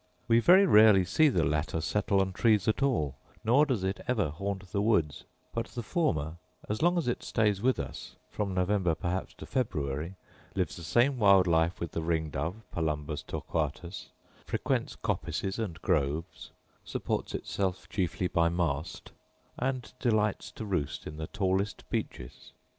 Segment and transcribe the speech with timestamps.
[0.27, 4.29] We very rarely see the latter settle on trees at all, nor does it ever
[4.31, 8.95] haunt the woods; but the former, as long as it stays with us, from November
[8.95, 10.15] perhaps to February,
[10.55, 14.09] lives the same wild life with the ring dove, palumbus torquatus;
[14.43, 16.49] frequents coppices and groves,
[16.83, 19.11] supports itself chiefly by mast,
[19.59, 22.53] and delights to roost in the tallest beeches.